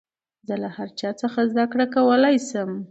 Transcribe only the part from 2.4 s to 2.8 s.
سم.